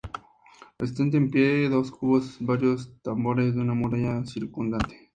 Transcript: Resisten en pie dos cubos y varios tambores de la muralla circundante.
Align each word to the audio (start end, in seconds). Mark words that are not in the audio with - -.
Resisten 0.79 1.13
en 1.15 1.29
pie 1.29 1.69
dos 1.69 1.91
cubos 1.91 2.37
y 2.41 2.45
varios 2.45 2.91
tambores 3.03 3.53
de 3.55 3.63
la 3.63 3.75
muralla 3.75 4.25
circundante. 4.25 5.09